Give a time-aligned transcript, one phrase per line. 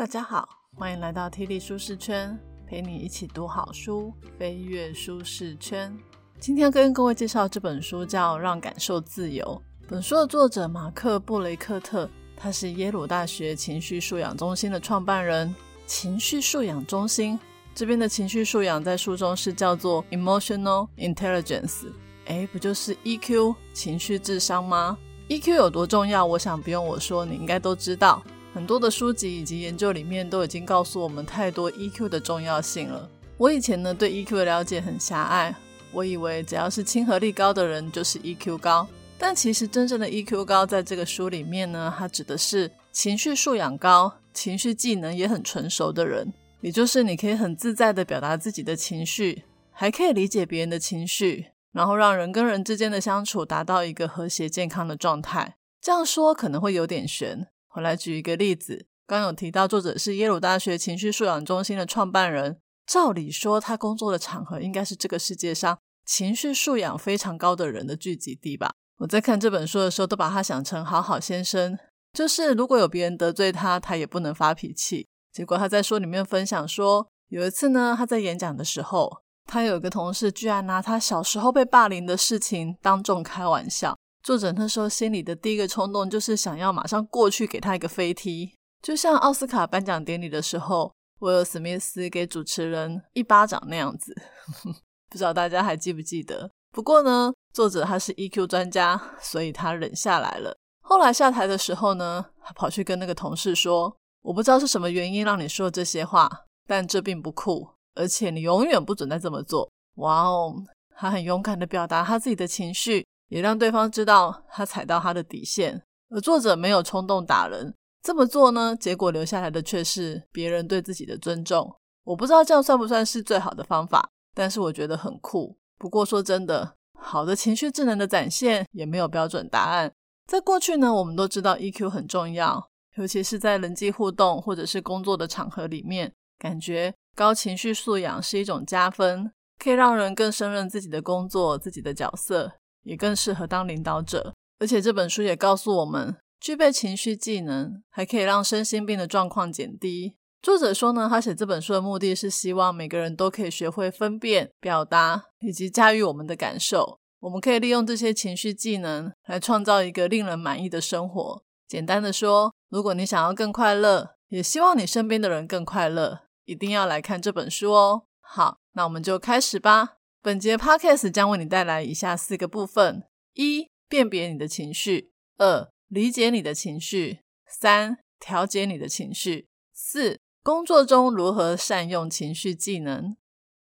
[0.00, 0.48] 大家好，
[0.78, 2.34] 欢迎来到 T 力舒适圈，
[2.66, 5.94] 陪你一起读好书，飞跃舒适圈。
[6.38, 9.44] 今天跟各位介绍这本书叫《让感受自由》。
[9.90, 15.54] 本书的作者马克·布雷克特，他是耶鲁大学情绪素养中心的创办人。
[15.86, 17.38] 情绪素养中心
[17.74, 21.88] 这边的情绪素养，在书中是叫做 Emotional Intelligence。
[22.24, 24.96] 哎，不就是 EQ 情绪智商吗
[25.28, 26.24] ？EQ 有多重要？
[26.24, 28.22] 我想不用我说，你应该都知道。
[28.52, 33.08] 很多的书籍以及研究里面都已经告诉我们太多 EQ 的重要性了。
[33.36, 35.54] 我以前呢对 EQ 的了解很狭隘，
[35.92, 38.86] 我以为只要是亲和力高的人就是 EQ 高。
[39.16, 46.32] 但其实真正的 EQ 高，在这个书里面呢，它指的是情绪素养高、情绪技能也很纯熟的人，
[46.62, 55.56] 也就是你可以很自在的表达自己的情绪，还可以理解别人的情绪，然后让人跟人之间的相处达到一个和谐健康的状态。
[55.82, 57.46] 这样说可能会有点悬。
[57.74, 62.58] 我来举一个例子，刚有提到作者是耶鲁大学情绪素养中心的创办人。
[62.86, 68.72] 照理说，他工作的场合应该是这个世界上情绪素养非常高的人的聚集地吧？
[68.98, 71.78] 我在看这本书的时候，都把他想成好好先生，
[72.12, 75.06] 就是如果有别人得罪他，他也不能发脾气。
[75.32, 83.96] 结果他在书里面分享说，有一次呢，他在演讲的时候，他有一个同事居然拿他小时候被霸凌的事情当众开玩笑。
[84.22, 94.14] 作者那时候心里的第一个冲动就是想要马上过去给他一个飞踢，就像奥斯卡颁奖典礼的时候，威尔史密斯给主持人一巴掌那样子。
[95.08, 96.50] 不知道大家还记不记得？
[96.70, 100.56] 不过呢，作者他是 EQ 专家，所以他忍下来了。
[100.82, 106.30] 后来下台的时候呢，他跑去跟那个同事说：“我不知道是什么原因让你说这些话，
[106.66, 110.54] 但这并不酷，而且你永远不准再这么做。”哇哦，
[110.94, 113.04] 他很勇敢的表达他自己的情绪。
[113.30, 121.74] 也让对方知道他踩到他的底线，而作者没有冲动打人，这么做呢，结果留下来的却是别人对自己的尊重。
[122.04, 125.56] 我不知道这样算不算是最好的方法，但是我觉得很酷。
[125.78, 129.92] 不过说真的，好的情绪智能的展现也没有标准答案。
[130.26, 142.59] 在过去呢，我们都知道 EQ 很重要，尤其是在人际互动或者是工作的场合里面，感觉高情绪素养是一种加分，可以让人更胜任自己的工作、自己的角色。
[142.82, 150.16] 也更适合当领导者，而且这本书也告诉我们，具备情绪技能还可以让身心病的状况减低。
[150.42, 156.98] 作者说呢，他写这本书的目的是希望每个人都可以学会分辨、表达以及驾驭我们的感受。
[157.20, 161.42] 我们可以利用这些情绪技能来创造一个令人满意的生活。
[161.68, 168.04] 简单的说，如果你想要更快乐，也希望你身边的人更快乐，一定要来看这本书哦。
[168.22, 169.99] 好，那我们就开始吧。
[170.22, 175.08] 本节 podcast 将为你带来以下四个部分：一、辨别你的情绪；
[175.38, 183.16] 二、理解你的情绪；三、调节你的情绪；四、工作中如何善用情绪技能。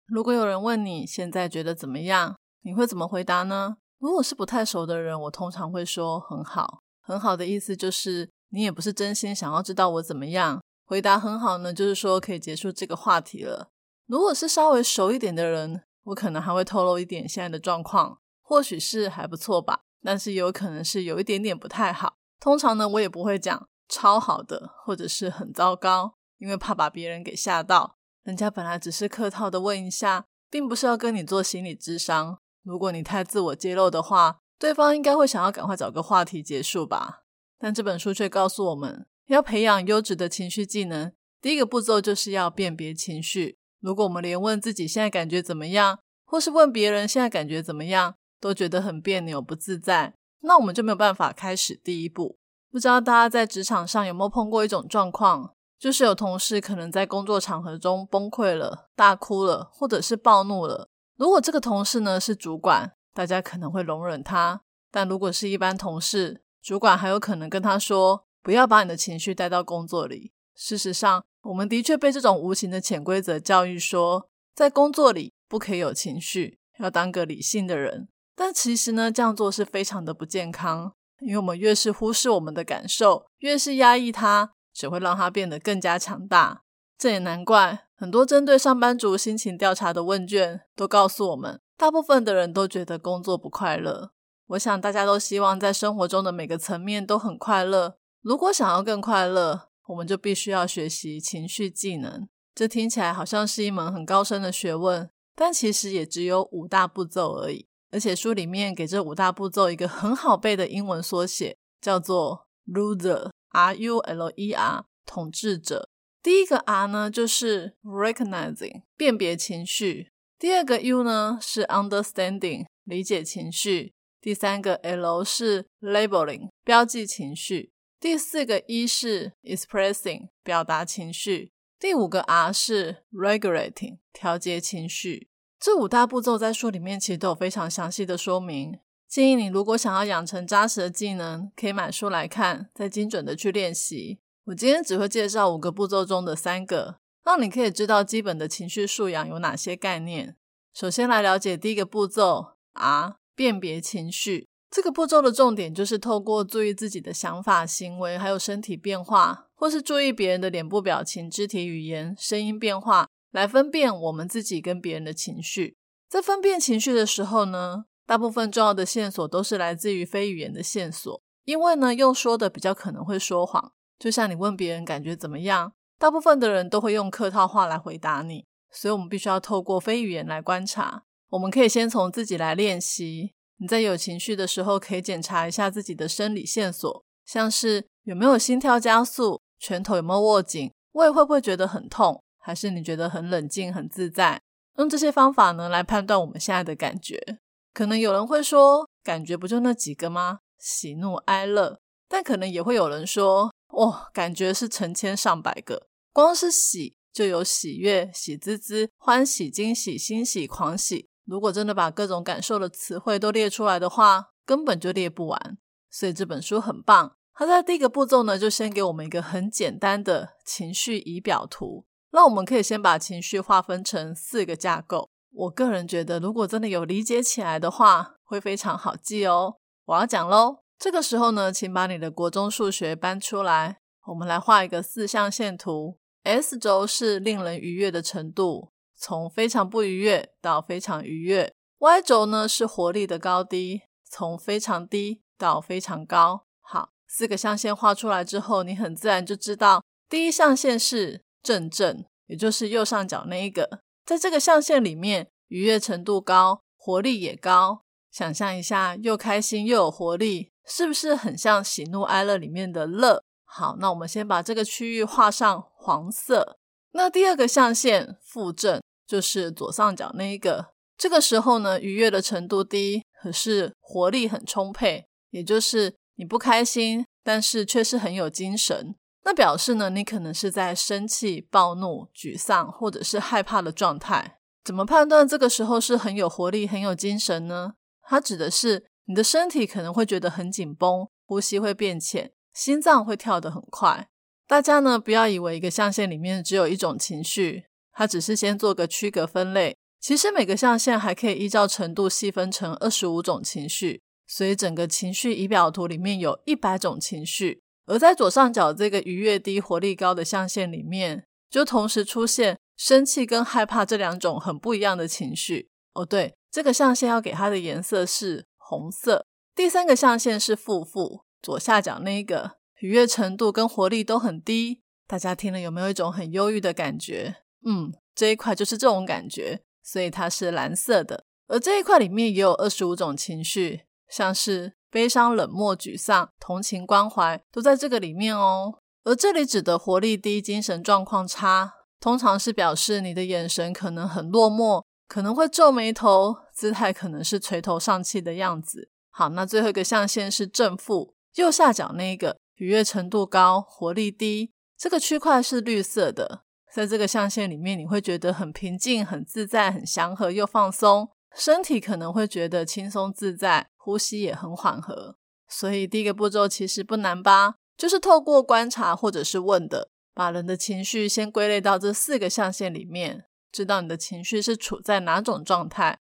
[0.05, 3.75] 如果有人问你现在觉得怎么样，你会怎么回答呢？
[3.99, 6.79] 如果是不太熟的人，我通常会说很好。
[7.01, 10.63] 很好的意思就是你也不是真心想要知道我怎么样。
[10.85, 13.67] 回答很好呢，就是说可以结束这个话题了。
[14.05, 22.17] 如果是稍微熟一点的人，我可能还会透露一点现在的状况，或许是还不错吧，但是也有可能是有一点点不太好。
[22.39, 27.97] 通常呢，我也不会讲超好的或者是很糟糕，因为怕把别人给吓到。
[28.23, 32.39] 人家本来只是客套的问一下，并不是要跟你做心理智商。
[32.63, 37.23] 如果你太自我揭露的话，对方应该会想要赶快找个话题结束吧。
[37.59, 43.56] 但这本书却告诉我们要培养优质的情绪技能，第一个步骤就是要辨别情绪。
[43.79, 52.37] 如果我们连问自己现在感觉怎么样，或是问别人现在感觉怎么样，都觉得很别扭、不自在，那我们就没有办法开始第一步。
[52.71, 60.89] 不知道大家在职场上有没有碰过一种状况，就是有同事可能在工作场合中崩溃了、大哭了，或者是暴怒了。
[61.15, 64.59] 如果这个同事呢是主管，大家可能会容忍他；
[64.91, 78.09] 但如果是一般同事，主管还有可能跟他说：“不要把你的情绪带到工作里。”事实上，我们的确被这种无形的潜规则教育说，在工作里不可以有情绪，要当个理性的人。
[78.35, 80.91] 但其实呢，这样做是非常的不健康，
[81.21, 86.63] 因为我们越是忽视我们的感受，越是压抑它，只会让它变得更加强大。
[86.97, 94.11] 这也难怪，很多针对上班族心情调查的问卷都告诉我们，大部分的人都觉得工作不快乐。
[94.47, 97.97] 我想大家都希望在生活中的每个层面都很快乐。
[98.21, 107.67] 如果想要更快乐，我们就必须要学习情绪技能，这听起来好像是一门很高深的学问，但其实也只有五大步骤而已。
[107.89, 115.89] 而且书里面给这五大步骤一个很好背的英文缩写，叫做 Ruler，R U L E R，统治者。
[116.21, 130.29] 第一个 R 呢，就是 recognizing 辨别情绪；第二个 U 呢是 understanding 理解情绪；第三个 L 是 labeling 标记情绪；第四个 E 是 expressing
[130.43, 131.49] 表达情绪；
[131.79, 135.29] 第五个 R 是 regulating 调节情绪。
[135.59, 138.77] 这五大步骤在书里面其实都有非常详细的说明。
[139.07, 144.19] 建议你如果想要养成扎实的技能，可以买书来看，再精准的去练习。
[144.45, 150.35] 我今天只会介绍五个步骤中的三个，让你可以知道基本的情绪素养有哪些概念。
[150.71, 154.47] 首先来了解第一个步骤，R 辨别情绪。
[154.69, 165.77] 这个步骤的重点就是透过注意自己的想法、行为，还有身体变化，或是注意别人的脸部表情、肢体语言、声音变化，来分辨我们自己跟别人的情绪。
[166.09, 173.71] 在分辨情绪的时候呢，大部分重要的线索都是来自于非语言的线索，因为呢，用说的比较可能会说谎。
[173.97, 181.03] 就像你问别人感觉怎么样，大部分的人都会用客套话来回答你，所以我们必须要透过非语言来观察。
[181.29, 183.33] 我们可以先从自己来练习。
[183.57, 194.41] 你在有情绪的时候，可以检查一下自己的生理线索，像是有没有心跳加速，拳头有没有握紧，胃会不会觉得很痛，还是你觉得很冷静、很自在？
[194.77, 197.39] 用这些方法呢来判断我们现在的感觉。
[197.73, 200.39] 可能有人会说，感觉不就那几个吗？
[200.59, 201.79] 喜怒哀乐。
[202.09, 203.51] 但可能也会有人说。
[203.73, 211.09] 哇，感觉是成千上百个，光是喜就有喜悦、喜滋滋、欢喜、惊喜、欣喜、狂喜。
[211.27, 215.57] 如果真的把各种感受的词汇都列出来的话，根本就列不完。
[215.89, 225.09] 所以这本书很棒，它在第一个步骤呢，就先给我们一个很简单的情绪仪表图，那我们可以先把情绪划分成四个架构。
[225.31, 229.57] 我个人觉得，如果真的有理解起来的话，会非常好记哦。
[229.85, 230.63] 我要讲喽。
[230.79, 235.97] 这个时候呢，请把你的国中数学搬出来，我们来画一个四象限图。
[236.23, 241.53] S 轴是令人愉悦的程度，从非常不愉悦到非常愉悦。
[241.79, 246.45] Y 轴呢是活力的高低，从非常低到非常高。
[246.59, 253.81] 好，四个象限画出来之后，你很自然就知道，第一象限是正正，也就是右上角那一个。
[254.05, 257.83] 在这个象限里面，愉悦程度高，活力也高。
[258.11, 260.51] 想象一下，又开心又有活力。
[260.69, 263.23] 是不是很像喜怒哀乐里面的乐？
[263.45, 266.57] 好，那我们先把这个区域画上黄色。
[266.91, 270.73] 那第二个象限负正，就是左上角那一个。
[270.97, 278.95] 这个时候呢，愉悦的程度低，可是活力很充沛，也就是你不开心，但是却是很有精神。
[279.23, 284.39] 那表示呢，你可能是在生气、暴怒、沮丧或者是害怕的状态。
[284.63, 287.73] 怎么判断这个时候是很有活力、很有精神呢？
[288.03, 288.87] 它指的是。
[289.09, 294.09] 你的身体可能会觉得很紧绷，呼吸会变浅，心脏会跳得很快。
[294.45, 299.75] 大家呢不要以为一个象限里面只有一种情绪，它只是先做个区隔分类。
[299.99, 307.61] 其实每个象限还可以依照程度细分成二十五种情绪，所以整个情绪仪表图里面有一百种情绪。
[307.87, 315.69] 而在左上角这个愉悦低、活力高的象限里面，就同时出现生气跟害怕这两种很不一样的情绪。
[315.95, 318.45] 哦，对，这个象限要给它的颜色是。
[318.69, 327.37] 红色，第三个象限是负负，左下角那个愉悦程度跟活力都很低，大家听了有没有一种很忧郁的感觉？
[327.65, 331.25] 嗯，这一块就是这种感觉，所以它是蓝色的。
[331.47, 338.79] 而这一块里面也有二十五种情绪，像是悲伤、冷漠、沮丧、同情、关怀，都在这个里面哦。
[339.03, 344.83] 而这里指的活力低、精神状况差，通常是表示你的眼神可能很落寞。
[345.07, 348.89] 可能会皱眉头，姿态可能是垂头丧气的样子。
[349.09, 356.41] 好，那最后一个象限是正负，右下角那个愉悦程度高、活力低，这个区块是绿色的。
[356.77, 365.15] 在这个象限里面，你会觉得很平静、很自在、很祥和又放松，身体可能会觉得轻松自在，呼吸也很缓和。
[365.49, 367.55] 所以第一个步骤其实不难吧？
[367.75, 373.25] 就是透过观察或者是问的，把人的情绪先归类到这四个象限里面。
[373.51, 375.97] 知道你的情绪是处在哪种状态。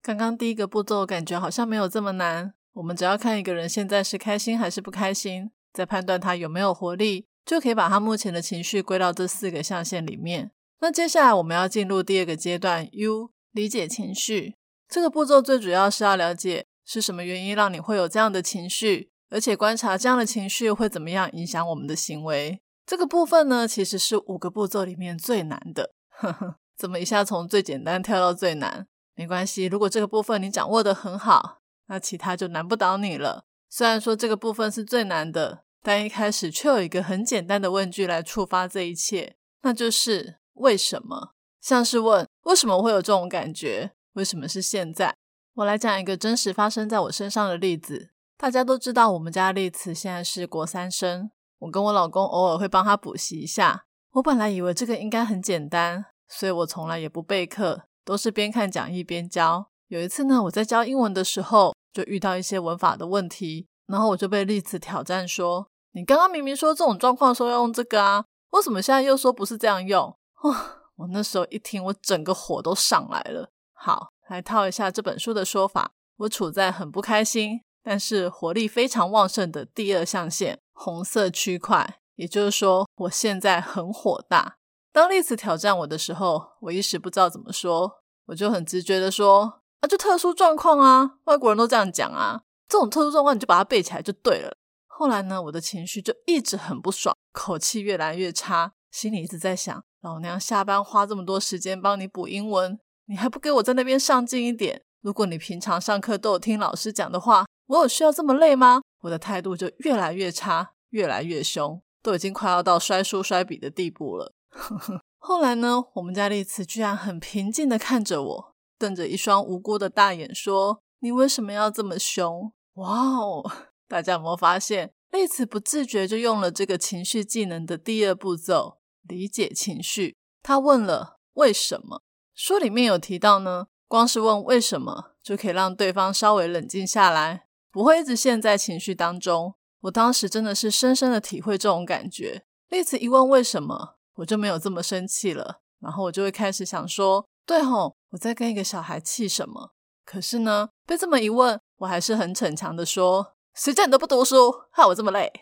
[0.00, 10.52] 刚刚第一个步骤感觉好像没有这么难，我们只要看一个人现在是开心还是不开心，再判断他有没有活力，就可以把他目前的情绪归到这四个象限里面。
[10.80, 14.56] 那接下来我们要进入第二个阶段，U 理解情绪。
[14.88, 22.60] 这个步骤最主要是要了解是什么原因让你会有这样的情绪，而且观察这样的情绪会怎么样影响我们的行为。
[22.86, 25.94] 这个部分呢，其实是五个步骤里面最难的。
[26.08, 26.56] 呵呵。
[26.76, 28.86] 怎么一下从最简单跳到最难？
[29.14, 33.44] 没关系，如果这个部分你掌握的很好，那其他就难不倒你了。
[33.68, 39.36] 虽然说这个部分是最难的，但一开始却有一个很简单的问句来触发这一切。
[39.62, 41.32] 那就是为什么？
[41.60, 43.92] 像是问为什么会有这种感觉？
[44.14, 45.14] 为什么是现在？
[45.54, 48.10] 我来讲一个真实发生在我身上的例子。
[48.38, 53.84] 大家都知道，我们家丽慈现在是国三生，我跟我老公偶尔会帮她补习一下。
[54.12, 59.68] 我本来以为这个应该很简单，所以我从来也不备课，都是边看讲义边教。
[59.88, 70.76] 有一次呢，我在教英文的时候，就遇到一些文法的问题，然后我就被丽慈挑战说：“你刚刚明明说这种状况说要用这个啊，为什么现在又说不是这样用？”哇！
[70.96, 73.50] 我那时候一听，我整个火都上来了。
[73.72, 77.62] 好，来套一下这本书的说法，我处在很不开心。
[77.82, 84.58] 但是活力非常旺盛的第二象限红色区块，也就是说，我现在很火大。
[84.92, 94.54] 当丽子挑战我的时候，我一时不知道怎么说，我就很直觉的说：“啊，就特殊状况啊，外国人都这样讲啊，这种特殊状况你就把它背起来就对了。”
[95.00, 104.82] 后来呢，我的情绪就一直很不爽，口气越来越差，心里一直在想：老娘下班花这么多时间帮你补英文，你还不给我在那边上进一点？
[105.00, 107.46] 如果你平常上课都有听老师讲的话。
[107.68, 108.82] 我有需要这么累吗？
[109.02, 114.34] 我的态度就越来越差，越来越凶，都已经快要到摔书摔笔的地步了。
[115.18, 123.48] 后来呢，我们家丽慈居然很平静的看着我，瞪着一双无辜的大眼说：“你为什么要这么凶？”哇哦！
[123.90, 130.14] 大家有没有发现，丽慈不自觉就用了这个情绪技能的第二步骤——理解情绪。
[130.44, 132.04] 他问了为什么？
[132.32, 137.46] 书里面有提到呢，光是问为什么就可以让对方稍微冷静下来。
[137.72, 139.54] 不会一直陷在情绪当中。
[139.80, 142.44] 我当时真的是深深的体会这种感觉。
[142.68, 145.62] 丽子一问为什么，我就没有这么生气了。
[145.80, 149.72] 然后我就会开始想说：对吼，我在跟一个小孩气什么？
[150.04, 155.32] 可是呢，被这么一问，我还是很逞强的说：谁叫你都不读书，害我这么累。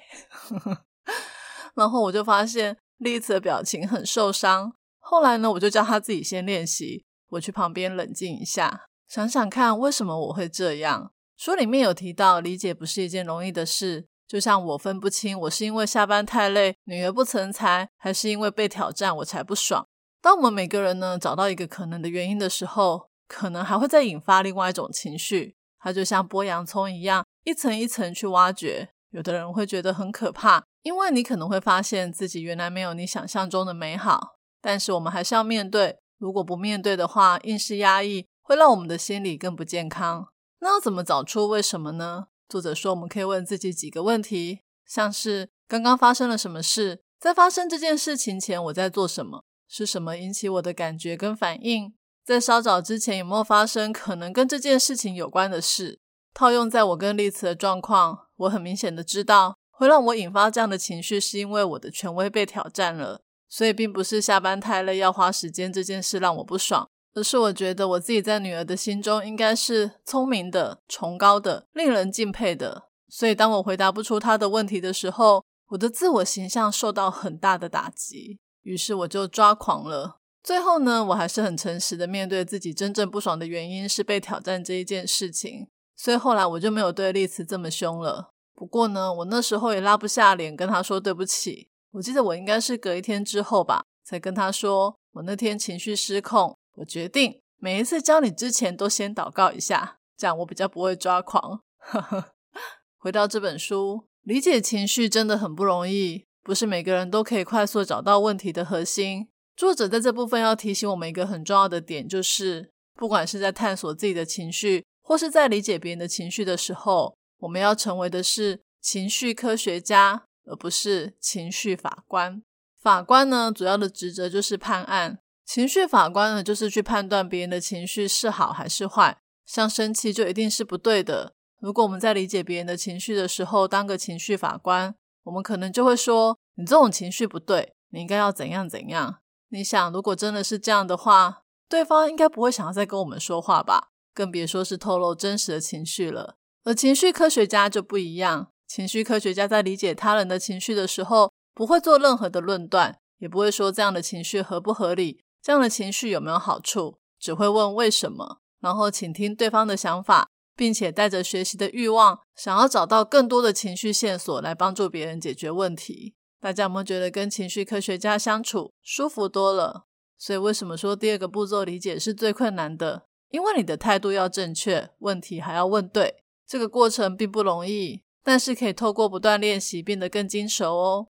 [1.74, 4.72] 然后我就发现丽子的表情很受伤。
[4.98, 11.12] 后来呢，我就叫他自己先练习，我去旁边冷静一下，想想看为什么我会这样。
[11.36, 14.08] 书里面有提到，理解不是一件容易的事。
[14.26, 19.86] 就像我分不清，我是因为下班太累，女儿不成才，还是因为被挑战，我才不爽。
[20.20, 25.56] 当我们每个人呢找到一个可能的原因的时候，可能还会再引发另外一种情绪。
[25.78, 28.90] 它就像剥洋葱一样，一层一层去挖掘。
[29.08, 34.36] 有的人会觉得很可怕，因为你可能会发现自己原来没有你想象中的美好。
[34.60, 40.28] 但是我们还是要面对，如果不面对的话，硬是压抑，会让我们的心理更不健康。
[40.60, 42.26] 那要怎么找出为什么呢？
[42.50, 51.94] 作者说，我们可以问自己几个问题，像是刚刚发生了什么事，在发生这件事情前我在做什么，是什么引起我的感觉跟反应，
[52.26, 56.00] 在稍早之前有没有发生可能跟这件事情有关的事？
[56.38, 66.88] 套用在我跟丽慈的状况，我很明显的知道，会让我引发这样的情绪，是因为我的权威被挑战了，所以并不是下班太累要花时间这件事让我不爽。
[67.14, 80.20] 而是我觉得我自己在女儿的心中应该是聪明的、崇高的、令人敬佩的，所以当我回答不出她的问题的时候，我的自我形象受到很大的打击，于是我就抓狂了。
[80.44, 85.66] 最后呢，我还是很诚实的面对自己真正不爽的原因是被挑战这一件事情，
[85.98, 88.30] 所以后来我就没有对丽慈这么凶了。
[88.54, 91.68] 不过呢，我那时候也拉不下脸跟她说对不起。
[91.90, 96.56] 我记得我应该是隔一天之后吧，才跟她说我那天情绪失控。
[96.76, 101.60] 我决定每一次教你之前都先祷告一下，这样我比较不会抓狂。
[102.98, 109.28] 回到这本书，理解情绪真的很不容易，不是每个人都可以快速找到问题的核心。
[109.56, 122.42] 作者在这部分要提醒我们一个很重要的点，就是不管是在探索自己的情绪，或是在理解别人的情绪的时候，我们要成为的是情绪科学家，而不是情绪法官。
[122.78, 125.18] 法官呢，主要的职责就是判案。
[125.46, 129.16] 情绪法官呢，就是去判断别人的情绪是好还是坏。
[129.46, 131.32] 像生气就一定是不对的。
[131.58, 143.88] 如果我们在理解别人的情绪的时候，当个情绪法官，我们可能就会说：“你这种情绪不对，你应该要怎样怎样。”你想，如果真的是这样的话，对方应该不会想要再跟我们说话吧？
[144.18, 146.34] 更别说是透露真实的情绪了。
[146.64, 155.20] 而情绪科学家就不一样，情绪科学家在理解他人的情绪的时候，不会做任何的论断，也不会说这样的情绪合不合理。
[155.40, 156.98] 这样的情绪有没有好处？
[157.20, 166.14] 只会问为什么，然后倾听对方的想法，并且带着学习的欲望，想要找到更多的情绪线索来帮助别人解决问题。
[166.40, 169.84] 大家有没有觉得跟情绪科学家相处舒服多了？
[170.18, 173.07] 所以为什么说第二个步骤理解是最困难的？
[173.30, 176.22] 因为你的态度要正确，问题还要问对。
[176.46, 181.08] 这个过程并不容易，但是可以透过不断练习变得更精熟哦。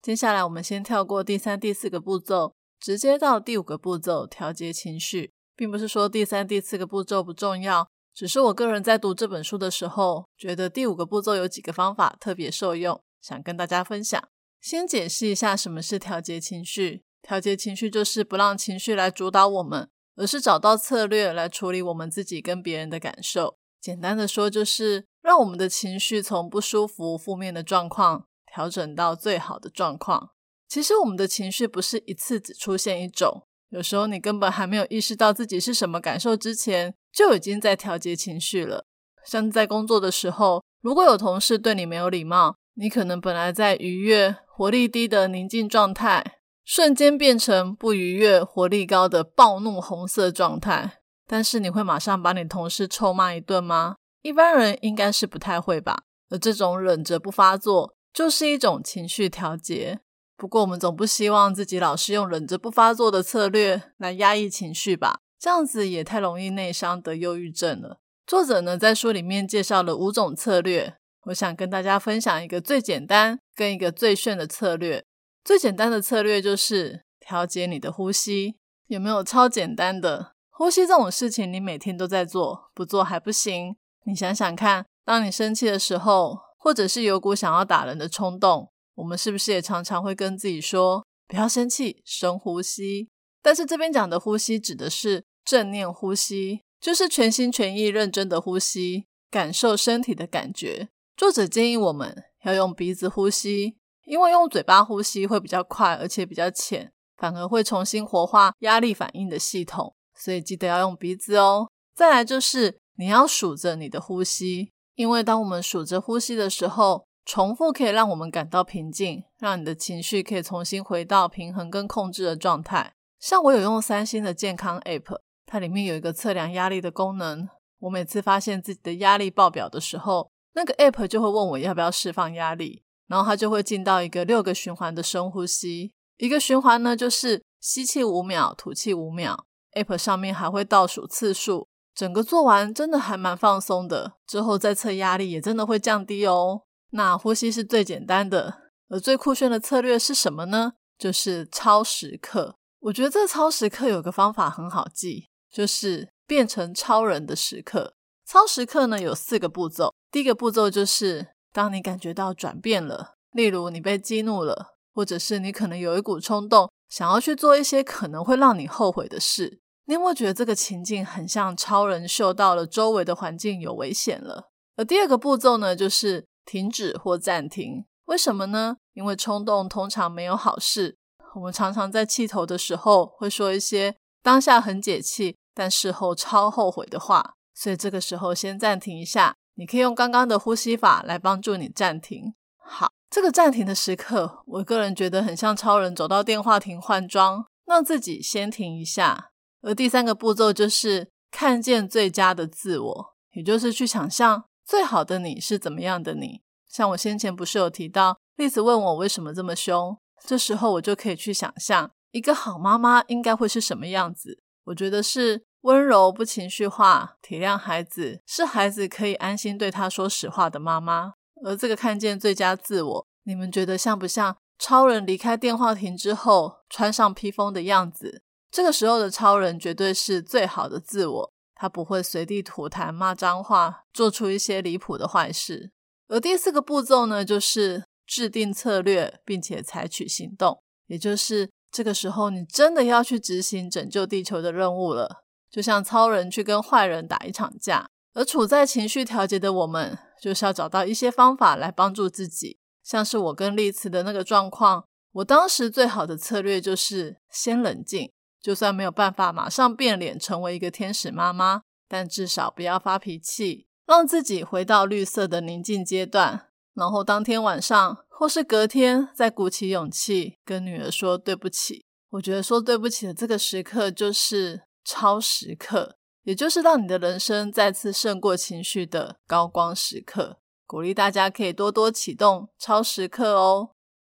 [0.00, 5.32] 接下来我们先跳过第三、第四个步骤，直接到第五个步骤——调节情绪。
[5.56, 14.22] 并不是说第三、第四个步骤不重要，只是我个人在读这本书的时候，觉得第五个步骤有几个方法特别受用，想跟大家分享。
[14.60, 17.02] 先解释一下什么是调节情绪。
[17.22, 23.58] 调节情绪就是不让情绪来主导我们，而是找到策略来处理我们自己跟别人的感受。
[23.80, 30.30] 简单的说，就是让我们的情绪从不舒服、负面的状况调整到最好的状况。
[30.68, 33.46] 其实我们的情绪不是一次只出现一种。
[33.68, 38.86] 有时候你根本还没有意识到自己是什么感受之前，就已经在调节情绪了。
[39.24, 46.35] 像在工作的时候，如果有同事对你没有礼貌，你可能本来在愉悦、活力低的宁静状态，
[46.66, 50.98] 瞬间变成不愉悦、活力高的暴怒红色状态。
[51.24, 53.94] 但是你会马上把你同事臭骂一顿吗？
[54.22, 56.02] 一般人应该是不太会吧。
[56.28, 60.00] 而这种忍着不发作，就是一种情绪调节。
[60.36, 65.20] 不过，我们总不希望自己老是用忍着不发作的策略来压抑情绪吧？
[65.38, 68.00] 这样子也太容易内伤得忧郁症了。
[68.26, 70.96] 作者呢，在书里面介绍了五种策略，
[71.26, 75.04] 我想跟大家分享一个最简单跟一个最炫的策略。
[75.46, 78.56] 最简单的策略就是调节你的呼吸，
[78.88, 80.32] 有没有超简单的？
[80.50, 83.76] 呼吸这种事情，你每天都在做，不做还不行。
[84.06, 88.72] 你想想看，当你生气的时候，或者是有股想要打人的冲动。
[88.96, 93.08] 我们是不是也常常会跟自己说不要生气，深呼吸？
[93.40, 100.88] 但是这边讲的呼吸指的是正念呼吸，就是全心全意、认真的呼吸，感受身体的感觉。
[101.16, 103.76] 作者建议我们要用鼻子呼吸，
[104.06, 111.68] 因为用嘴巴呼吸会比较快，而且比较浅，反而会重新活化压力反应的系统，所以记得要用鼻子哦。
[111.94, 117.04] 再来就是你要数着你的呼吸，因为当我们数着呼吸的时候。
[117.28, 122.92] 重复可以让我们感到平静，让你的情绪可以重新回到平衡跟控制的状态。
[123.18, 127.48] 像我有用三星的健康 App，它里面有一个测量压力的功能。
[127.80, 135.92] 我每次发现自己的压力爆表的时候，那个 App 就会问我要不要释放压力，然后它就会进到一个六个循环的深呼吸。
[136.18, 139.44] 一个循环呢就是吸气五秒，吐气五秒。
[139.74, 144.14] App 上面还会倒数次数，整个做完真的还蛮放松的。
[144.26, 146.62] 之后再测压力也真的会降低哦。
[146.92, 150.72] 那呼吸是最简单的，而最酷炫的策略是什么呢？
[150.98, 152.56] 就是超时刻。
[152.80, 157.94] 我觉得这超时刻有个方法很好记，就是变成超人的时刻。
[158.26, 174.50] 超时刻呢有四个步骤，第一个步骤就是当你感觉到转变了，例如你被激怒了，或者是你可能有一股冲动想要去做一些可能会让你后悔的事，你有没有觉得这个情境很像超人嗅到了周围的环境有危险了？
[174.76, 176.26] 而第二个步骤呢，就是。
[176.48, 178.76] 停止或暂停，为什么呢？
[178.94, 180.96] 因为冲动通常没有好事。
[181.34, 187.34] 我们常常在气头的时候会说一些当下很解气，但事后超后悔的话。
[187.52, 192.34] 所以这个时候先暂停一下，你可以用刚刚的呼吸法来帮助你暂停。
[192.58, 199.30] 好，这个暂停的时刻，我个人觉得很像超人走到电话亭换装，让自己先停一下。
[199.62, 204.44] 而第三个步骤就是看见最佳的自我，也就是去想象。
[204.64, 206.42] 最好的你是怎么样的你？
[206.68, 214.42] 像我先前不是有提到，栗子问我为什么这么凶，这时候我就可以去想象一个好妈妈应该会是什么样子。
[214.64, 221.14] 我觉得是温柔不情绪化，体谅孩子，是孩子可以安心对他说实话的妈妈。
[221.44, 228.22] 而这个看见最佳自我，你们觉得像不像超人离开电话亭之后穿上披风的样子？
[228.48, 231.32] 这个时候的超人绝对是最好的自我。
[231.56, 235.72] 他不会随地吐痰、骂脏话，做出一些离谱的坏事。
[236.06, 240.62] 而第四个步骤呢，就是制定策略，并且采取行动。
[240.86, 247.88] 也就是这个时候，你真的要去执行拯救地球的任务了，就像超人去跟坏人打一场架。
[248.14, 252.58] 而处在情绪调节的我们，就是要找到一些方法来帮助自己。
[252.82, 258.10] 像是我跟丽慈的那个状况，我当时最好的策略就是先冷静。
[258.40, 266.46] 就算没有办法马上变脸成为一个天使妈妈，但至少不要发脾气，让自己回到绿色的宁静阶段。
[266.74, 271.84] 然后当天晚上或是隔天，再鼓起勇气跟女儿说对不起。
[272.10, 280.38] 我觉得说对不起的这个时刻就是超时刻，也就是让你的人生再次胜过情绪的高光时刻。
[280.64, 283.70] 鼓励大家可以多多启动超时刻哦。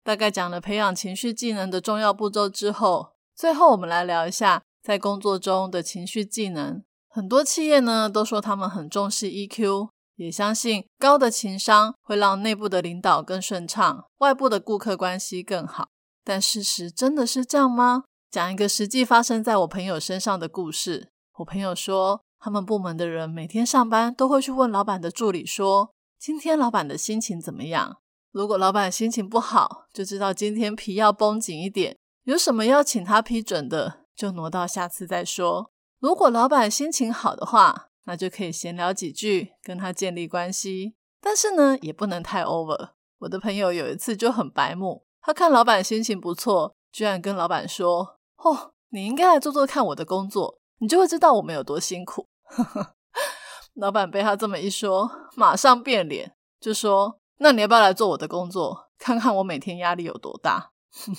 [0.02, 3.14] 大概讲了培养情绪技能的重要步骤之后。
[3.34, 6.82] 最后，我们来聊一下在工作中的情绪技能。
[7.08, 15.88] 很多企业呢都说他们很重视 EQ，也相信高的情商会让内部的领导更顺畅，外部的顾客关系更好。
[16.24, 18.04] 但事实真的是这样吗？
[18.30, 21.10] 讲一个实际发生在我朋友身上的故事。
[21.38, 27.98] 我朋友说，他们部门的人每天上班都会去问老板的助理说：“今天老板的心情怎么样？”
[28.32, 31.96] 如果老板心情不好，就知道今天皮要绷紧一点。
[32.24, 35.70] 有什么要请他批准的，就挪到下次再说。
[35.98, 40.94] 如果老板心情好的话，那就可以闲聊几句，跟他建立关系。
[41.22, 42.90] 但是呢，也不能太 over。
[43.20, 52.26] 我的朋友有一次就很白目，他看老板心情不错，居然跟老板说：“哦，你应该来做做看我的工作，你就会知道我们有多辛苦。”
[53.76, 60.70] 老板被他这么一说，马上变脸，就说：“那你要不要来做我的工作，看看我每天压力有多大？”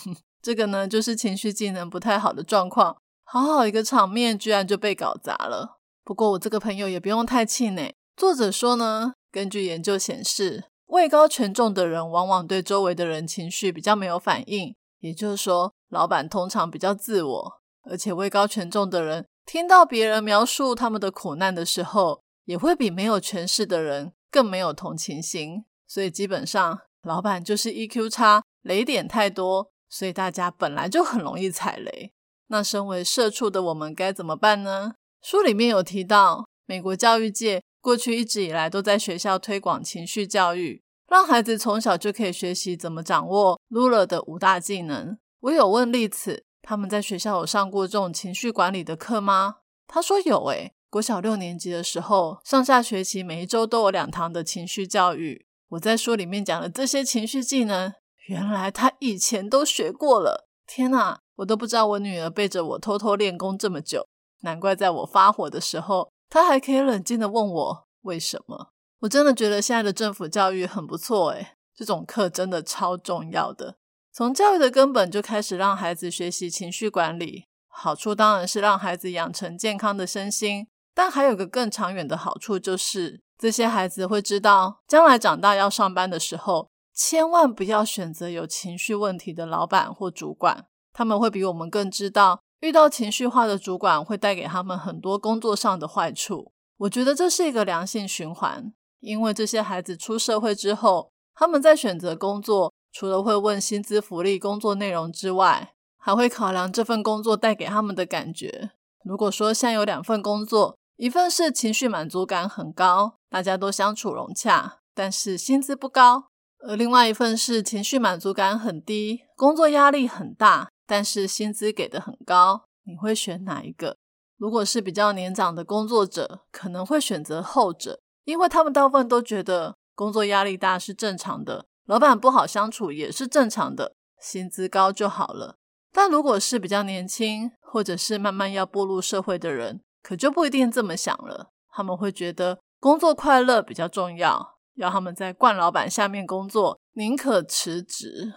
[0.41, 2.97] 这个呢，就是情绪技能不太好的状况。
[3.23, 5.77] 好好一个场面，居然就被搞砸了。
[6.03, 7.93] 不过我这个朋友也不用太气馁。
[8.15, 14.75] 作者说呢，根据研究显示，位高权重的人往往对周围的人情绪比较没有反应。
[14.99, 25.63] 也就是说，老板通常比较自我，而且位高权重的人听到别人描述他们的苦难的时候，也会比没有权势的人更没有同情心。
[25.87, 32.11] 所以基本上，老板就是 EQ 差，雷点太多，所以大家本来就很容易踩雷。
[32.47, 34.95] 那身为社畜的我们该怎么办呢？
[35.21, 45.17] 书里面有提到，美国教育界过去一直以来都在学校推广情绪教育，让孩子从小就可以学习怎么掌握 Lula 的五大技能。
[45.39, 49.57] 我有问丽子，他们在学校有上过这种情绪管理的课吗？
[49.87, 55.45] 他说有诶，国小六年级的时候，上下学期每一周都有两堂的情绪教育。
[55.69, 57.93] 我在书里面讲的这些情绪技能，
[58.27, 60.49] 原来他以前都学过了。
[60.65, 64.07] 天哪，我都不知道我女儿背着我偷偷练功这么久。
[64.41, 68.71] 难怪在我发火的时候，她还可以冷静的问我为什么。
[69.01, 73.75] 我真的觉得现在的政府教育很不错，诶这种课真的超重要的。
[74.11, 92.41] 从教育的根本就开始让孩子学习情绪管理，好处当然是让孩子养成健康的身心，但还有个更长远的好处，就是这些孩子会知道，将来长大要上班的时候，千万不要选择有情绪问题的老板或主管，他们会比我们更知道。
[92.61, 98.73] 遇到情绪化的主管会带给他们很多工作上的坏处，我觉得这是一个良性循环。
[98.99, 108.71] 因为这些孩子出社会之后，他们在选择工作，除了会问薪资、福利、工作内容之外，还会考量这份工作带给他们的感觉。
[109.03, 116.29] 如果说现有两份工作，一份是情绪满足感很高，大家都相处融洽，但是薪资不高；
[116.67, 120.69] 而另外一份是情绪满足感很低，工作压力很大。
[120.89, 123.97] 但是薪资给的很高，你会选哪一个？
[124.37, 135.55] 如果是比较年长的工作者，可能会选择后者，因为他们大部分都觉得工作压力大是正常的，老板不好相处也是正常的，薪资高就好了。
[135.93, 141.51] 但如果是比较年轻，或者是慢慢要步入社会的人，可就不一定这么想了。
[141.71, 148.33] 他们会觉得工作快乐比较重要，要他们在惯老板下面工作，宁可辞职。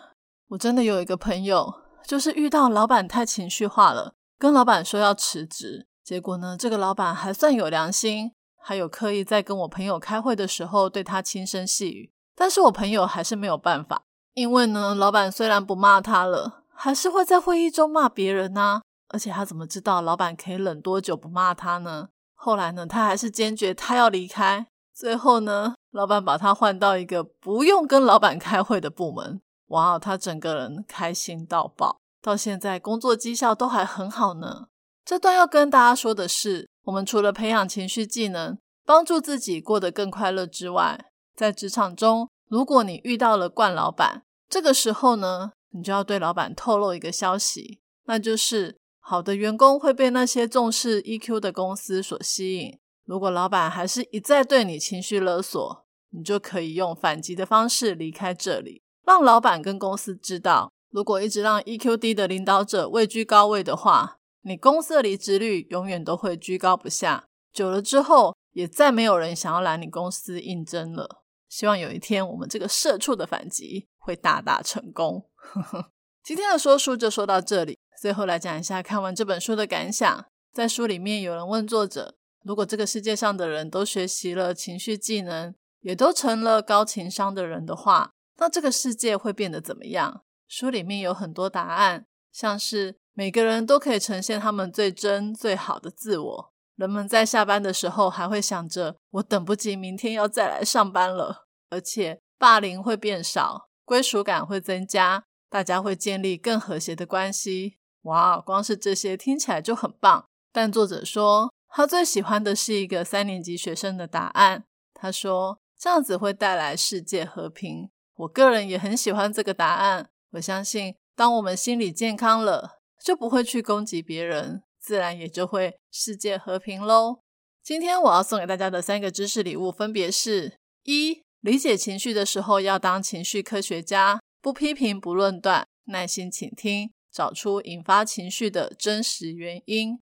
[0.51, 1.75] 我真的有一个朋友。
[2.07, 12.13] 就是遇到老板太情绪化了，跟老板说要辞职，结果呢，这个老板还算有良心，还有刻意在跟我朋友开会的时候对他轻声细语。
[12.37, 14.03] 但是我朋友还是没有办法，
[14.35, 18.81] 因为呢，老板虽然不骂他了，还是会在会议中骂别人呐。
[19.09, 22.09] 而且他怎么知道老板可以忍多久不骂他呢？
[22.35, 24.67] 后来呢，他还是坚决他要离开。
[24.95, 29.43] 最后呢，老板把他换到一个不用跟老板开会的部门。
[29.67, 34.69] 哇哦，他整个人开心到爆，到现在工作绩效都还很好呢。
[35.05, 52.79] 这段要跟大家说的是，我们除了培养情绪技能，帮助自己过得更快乐之外，在职场中，如果你遇到了惯老板，这个时候呢，你就要对老板透露一个消息，那就是好的员工会被那些重视 EQ 的公司所吸引。
[53.05, 58.83] 如果老板还是一再对你情绪勒索，你就可以用反击的方式离开这里。
[59.05, 67.27] 让老板跟公司知道，如果一直让 EQ 低的领导者位居高位的话，你公司的离职率永远都会居高不下。
[67.53, 71.23] 久了之后，也再没有人想要来你公司应征了。
[71.49, 75.29] 希望有一天，我们这个社畜的反击会大大成功。
[76.23, 77.77] 今天的说书就说到这里。
[78.01, 80.27] 最后来讲一下看完这本书的感想。
[80.53, 90.23] 在书里面有人问作者：如果这个世界上的人都学习了情绪技能，也都成了高情商的人的话，那这个世界会变得怎么样？
[90.47, 107.77] 书里面有很多答案，像是每个人都可以呈现他们最真、最好的自我，人们在下班的时候还会想着“我等不及明天要再来上班了”，而且霸凌会变少，归属感会增加，大家会建立更和谐的关系。
[108.05, 110.25] 哇，光是这些听起来就很棒。
[110.51, 114.65] 但作者说，他最喜欢的是一个三年级学生的答案。
[114.95, 120.09] 他说：“这样子会带来世界和平。”我个人也很喜欢这个答案。
[120.31, 127.21] 我相信，当我们心理健康了，就不会去攻击别人，自然也就会世界和平喽。
[127.63, 139.99] 今天我要送给大家的三个知识礼物，分别是：一、理解情绪的时候要当情绪科学家，不批评，不论断，耐心倾听，找出引发情绪的真实原因；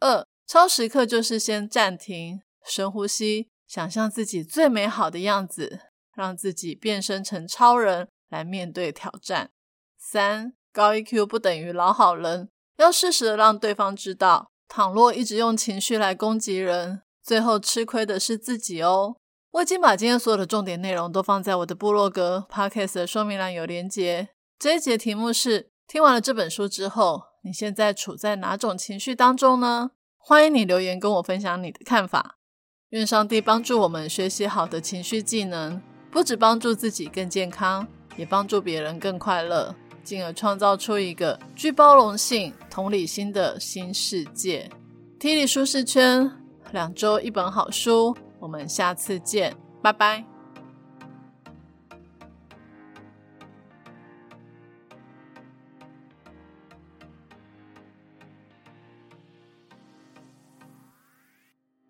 [0.00, 5.82] 二、超时刻就是先暂停，深呼吸，想象自己最美好的样子。
[6.18, 9.52] 让自己变身成超人来面对挑战。
[9.96, 19.16] 三高 EQ 不等于老好人，要适时的让对方知道，倘若一直用情绪来攻击人，最后吃亏的是自己哦。
[19.50, 24.28] 我已经把今天所有的重点内容都放在我的部落格 Podcast 的说明栏有连结。
[24.56, 29.90] 这一节题目是：听完了这本书之后，你现在处在哪种情绪当中呢？
[30.16, 32.36] 欢迎你留言跟我分享你的看法。
[32.90, 35.82] 愿上帝帮助我们学习好的情绪技能。
[36.12, 39.74] 不只帮助自己更健康，也帮助别人更快乐，
[40.08, 44.66] 进而创造出一个具包容性、同理心的新世界。
[45.18, 46.32] 体力舒适圈，
[46.72, 50.37] 两周一本好书，我们下次见，拜拜。